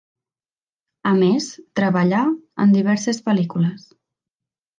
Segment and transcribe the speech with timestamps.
[1.09, 1.49] A més,
[1.81, 2.23] treballà,
[2.65, 3.87] en diverses pel·lícules.